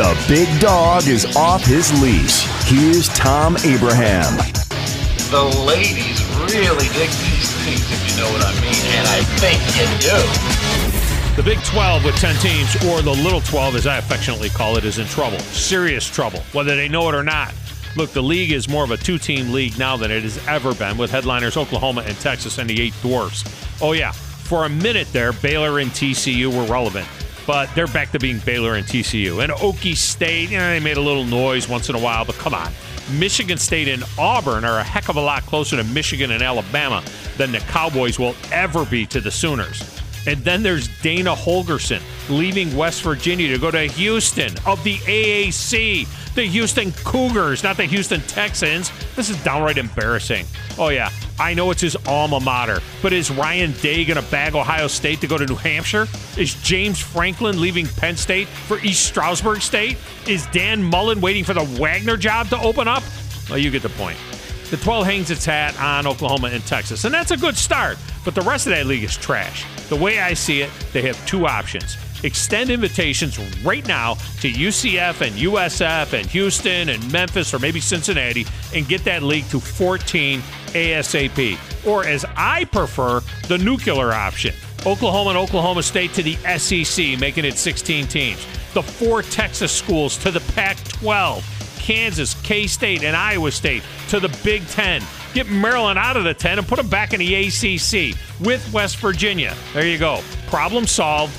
[0.00, 2.46] The big dog is off his leash.
[2.64, 4.34] Here's Thom Abraham.
[5.28, 9.60] The ladies really dig these things, if you know what I mean, and I think
[9.76, 11.36] you do.
[11.36, 14.86] The Big 12 with 10 teams, or the Little 12 as I affectionately call it,
[14.86, 15.38] is in trouble.
[15.40, 17.52] Serious trouble, whether they know it or not.
[17.94, 20.74] Look, the league is more of a two team league now than it has ever
[20.74, 23.44] been, with headliners Oklahoma and Texas and the eight dwarfs.
[23.82, 27.06] Oh, yeah, for a minute there, Baylor and TCU were relevant
[27.46, 29.42] but they're back to being Baylor and TCU.
[29.42, 32.36] And Okie State, you know, they made a little noise once in a while, but
[32.36, 32.72] come on.
[33.18, 37.02] Michigan State and Auburn are a heck of a lot closer to Michigan and Alabama
[37.36, 39.99] than the Cowboys will ever be to the Sooners.
[40.26, 46.34] And then there's Dana Holgorsen leaving West Virginia to go to Houston of the AAC,
[46.34, 48.92] the Houston Cougars, not the Houston Texans.
[49.16, 50.46] This is downright embarrassing.
[50.78, 54.54] Oh, yeah, I know it's his alma mater, but is Ryan Day going to bag
[54.54, 56.06] Ohio State to go to New Hampshire?
[56.36, 59.96] Is James Franklin leaving Penn State for East Stroudsburg State?
[60.26, 63.02] Is Dan Mullen waiting for the Wagner job to open up?
[63.48, 64.18] Well, you get the point.
[64.70, 68.36] The 12 hangs its hat on Oklahoma and Texas, and that's a good start, but
[68.36, 69.64] the rest of that league is trash.
[69.88, 71.96] The way I see it, they have two options.
[72.22, 78.46] Extend invitations right now to UCF and USF and Houston and Memphis or maybe Cincinnati
[78.72, 81.58] and get that league to 14 ASAP.
[81.84, 84.54] Or, as I prefer, the nuclear option
[84.86, 88.46] Oklahoma and Oklahoma State to the SEC, making it 16 teams.
[88.72, 91.44] The four Texas schools to the Pac 12.
[91.80, 95.02] Kansas, K State, and Iowa State to the Big Ten.
[95.34, 98.96] Get Maryland out of the 10 and put them back in the ACC with West
[98.98, 99.54] Virginia.
[99.72, 100.20] There you go.
[100.48, 101.32] Problem solved.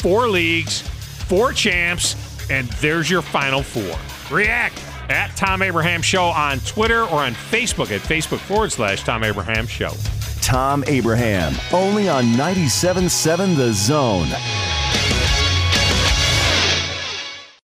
[0.00, 2.16] Four leagues, four champs,
[2.50, 3.96] and there's your final four.
[4.34, 9.24] React at Thom Abraham Show on Twitter or on Facebook at Facebook forward slash Thom
[9.24, 9.90] Abraham Show.
[10.40, 14.28] Thom Abraham, only on 97.7 The Zone.